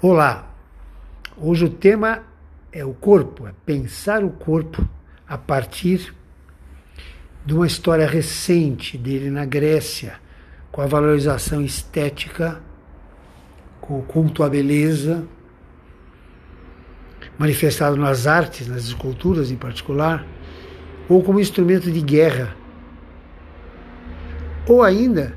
Olá! 0.00 0.54
Hoje 1.36 1.64
o 1.64 1.68
tema 1.68 2.22
é 2.70 2.84
o 2.84 2.94
corpo, 2.94 3.48
é 3.48 3.52
pensar 3.66 4.22
o 4.22 4.30
corpo 4.30 4.88
a 5.26 5.36
partir 5.36 6.14
de 7.44 7.52
uma 7.52 7.66
história 7.66 8.06
recente 8.06 8.96
dele 8.96 9.28
na 9.28 9.44
Grécia, 9.44 10.20
com 10.70 10.80
a 10.80 10.86
valorização 10.86 11.62
estética, 11.62 12.62
com 13.80 13.98
o 13.98 14.02
culto 14.04 14.44
à 14.44 14.48
beleza, 14.48 15.26
manifestado 17.36 17.96
nas 17.96 18.28
artes, 18.28 18.68
nas 18.68 18.84
esculturas 18.84 19.50
em 19.50 19.56
particular, 19.56 20.24
ou 21.08 21.24
como 21.24 21.40
instrumento 21.40 21.90
de 21.90 22.00
guerra, 22.00 22.56
ou 24.64 24.80
ainda 24.80 25.36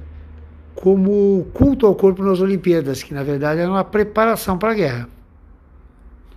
como 0.81 1.47
culto 1.53 1.85
ao 1.85 1.93
corpo 1.93 2.23
nas 2.23 2.39
Olimpíadas, 2.39 3.03
que 3.03 3.13
na 3.13 3.21
verdade 3.21 3.61
era 3.61 3.69
uma 3.69 3.83
preparação 3.83 4.57
para 4.57 4.71
a 4.71 4.73
guerra. 4.73 5.09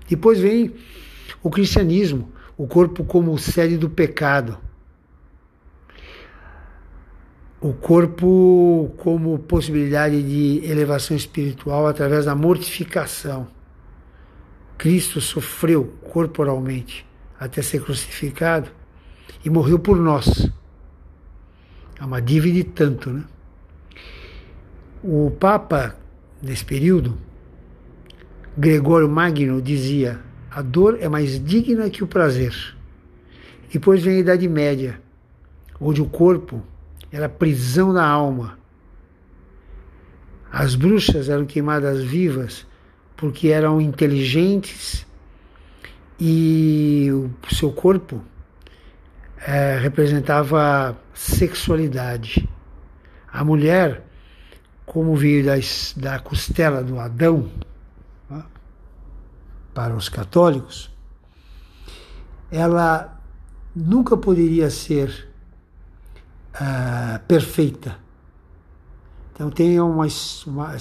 Depois 0.07 0.39
vem 0.39 0.75
o 1.43 1.49
cristianismo, 1.49 2.31
o 2.55 2.67
corpo 2.67 3.05
como 3.05 3.37
sede 3.39 3.79
do 3.79 3.89
pecado. 3.89 4.59
O 7.59 7.73
corpo 7.73 8.95
como 8.99 9.39
possibilidade 9.39 10.23
de 10.23 10.71
elevação 10.71 11.17
espiritual 11.17 11.87
através 11.87 12.27
da 12.27 12.35
mortificação. 12.35 13.47
Cristo 14.77 15.23
sofreu 15.23 15.91
corporalmente 16.13 17.07
até 17.41 17.63
ser 17.63 17.83
crucificado 17.83 18.69
e 19.43 19.49
morreu 19.49 19.79
por 19.79 19.97
nós. 19.97 20.51
É 21.99 22.05
uma 22.05 22.21
dívida 22.21 22.59
e 22.59 22.65
tanto, 22.65 23.09
né? 23.09 23.25
O 25.07 25.31
Papa, 25.31 25.95
nesse 26.41 26.65
período, 26.65 27.19
Gregório 28.57 29.07
Magno, 29.07 29.61
dizia: 29.61 30.19
a 30.51 30.63
dor 30.63 30.97
é 30.99 31.11
mais 31.11 31.39
digna 31.45 31.91
que 31.91 32.03
o 32.03 32.07
prazer. 32.07 32.55
Depois 33.71 34.03
vem 34.03 34.17
a 34.17 34.21
Idade 34.21 34.49
Média, 34.49 34.99
onde 35.79 36.01
o 36.01 36.07
corpo 36.07 36.63
era 37.13 37.29
prisão 37.29 37.93
da 37.93 38.03
alma. 38.03 38.59
As 40.51 40.75
bruxas 40.75 41.29
eram 41.29 41.45
queimadas 41.45 42.03
vivas 42.03 42.67
porque 43.15 43.49
eram 43.49 43.83
inteligentes 43.83 45.07
e 46.19 47.11
o 47.13 47.55
seu 47.55 47.71
corpo 47.71 48.25
é, 49.47 49.77
representava 49.77 50.97
sexualidade. 51.13 52.49
A 53.31 53.45
mulher 53.45 54.03
como 54.87 55.17
veio 55.17 55.45
da, 55.45 55.55
da 55.97 56.19
costela 56.19 56.83
do 56.83 56.99
Adão, 56.99 57.51
né, 58.29 58.43
para 59.73 59.95
os 59.95 60.09
católicos, 60.09 60.91
ela 62.51 63.21
nunca 63.75 64.17
poderia 64.17 64.71
ser 64.71 65.29
uh, 66.55 67.19
perfeita. 67.27 67.99
Então 69.33 69.51
tem 69.51 69.81
uma, 69.81 70.07
uma 70.47 70.77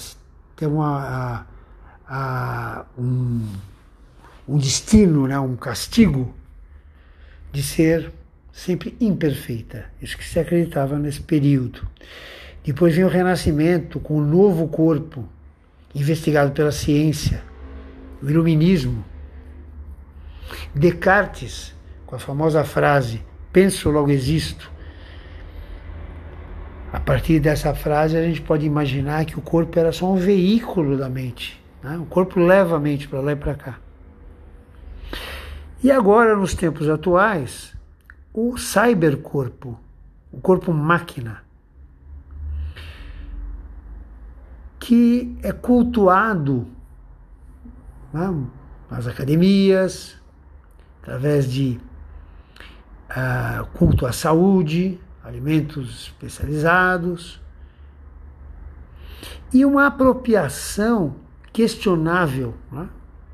tem 0.54 0.68
uma, 0.68 1.46
um, 2.96 3.48
um 4.46 4.58
destino, 4.58 5.26
né, 5.26 5.38
um 5.40 5.56
castigo 5.56 6.32
de 7.50 7.62
ser 7.62 8.12
sempre 8.52 8.96
imperfeita. 9.00 9.86
Isso 10.00 10.16
que 10.16 10.24
se 10.24 10.38
acreditava 10.38 10.98
nesse 10.98 11.20
período. 11.20 11.86
Depois 12.64 12.94
vem 12.96 13.04
o 13.04 13.08
Renascimento 13.08 14.00
com 14.00 14.16
o 14.16 14.24
novo 14.24 14.66
corpo, 14.68 15.28
investigado 15.94 16.52
pela 16.52 16.72
ciência, 16.72 17.42
o 18.22 18.30
iluminismo. 18.30 19.04
Descartes, 20.74 21.74
com 22.06 22.16
a 22.16 22.18
famosa 22.18 22.64
frase: 22.64 23.22
penso, 23.52 23.90
logo 23.90 24.10
existo. 24.10 24.72
A 26.90 26.98
partir 26.98 27.38
dessa 27.38 27.74
frase, 27.74 28.16
a 28.16 28.22
gente 28.22 28.40
pode 28.40 28.64
imaginar 28.64 29.26
que 29.26 29.38
o 29.38 29.42
corpo 29.42 29.78
era 29.78 29.92
só 29.92 30.10
um 30.10 30.16
veículo 30.16 30.96
da 30.96 31.08
mente. 31.08 31.62
Né? 31.82 31.98
O 31.98 32.06
corpo 32.06 32.40
leva 32.40 32.76
a 32.76 32.80
mente 32.80 33.06
para 33.06 33.20
lá 33.20 33.32
e 33.32 33.36
para 33.36 33.54
cá. 33.54 33.78
E 35.82 35.90
agora, 35.90 36.34
nos 36.34 36.54
tempos 36.54 36.88
atuais, 36.88 37.74
o 38.32 38.56
cybercorpo, 38.56 39.78
o 40.32 40.40
corpo 40.40 40.72
máquina, 40.72 41.42
que 44.84 45.34
é 45.42 45.50
cultuado 45.50 46.66
né, 48.12 48.46
nas 48.90 49.06
academias, 49.06 50.14
através 51.00 51.50
de 51.50 51.80
uh, 53.08 53.64
culto 53.78 54.04
à 54.04 54.12
saúde, 54.12 55.00
alimentos 55.24 56.08
especializados, 56.08 57.40
e 59.54 59.64
uma 59.64 59.86
apropriação 59.86 61.16
questionável, 61.50 62.52
né, 62.70 62.86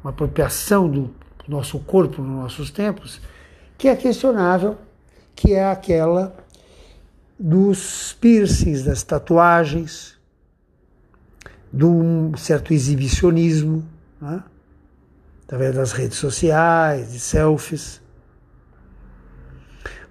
uma 0.04 0.10
apropriação 0.10 0.88
do 0.88 1.12
nosso 1.48 1.80
corpo 1.80 2.22
nos 2.22 2.42
nossos 2.42 2.70
tempos, 2.70 3.20
que 3.76 3.88
é 3.88 3.96
questionável, 3.96 4.78
que 5.34 5.52
é 5.52 5.68
aquela 5.68 6.32
dos 7.36 8.16
piercings, 8.20 8.84
das 8.84 9.02
tatuagens, 9.02 10.19
de 11.72 11.84
um 11.84 12.36
certo 12.36 12.72
exibicionismo, 12.72 13.84
né? 14.20 14.42
através 15.44 15.74
das 15.74 15.92
redes 15.92 16.18
sociais, 16.18 17.12
de 17.12 17.20
selfies. 17.20 18.00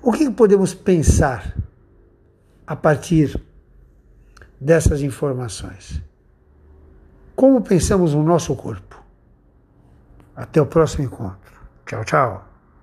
O 0.01 0.11
que 0.11 0.29
podemos 0.29 0.73
pensar 0.73 1.55
a 2.65 2.75
partir 2.75 3.39
dessas 4.59 5.01
informações? 5.01 6.01
Como 7.35 7.61
pensamos 7.61 8.13
no 8.13 8.23
nosso 8.23 8.55
corpo? 8.55 9.01
Até 10.35 10.61
o 10.61 10.65
próximo 10.65 11.05
encontro. 11.05 11.59
Tchau, 11.85 12.05
tchau. 12.05 12.48